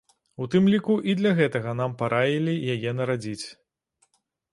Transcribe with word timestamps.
У 0.43 0.45
тым 0.53 0.63
ліку, 0.75 0.95
і 1.11 1.13
для 1.19 1.33
гэтага 1.39 1.75
нам 1.81 1.93
і 1.97 1.99
параілі 1.99 2.55
яе 2.77 2.95
нарадзіць. 3.01 3.45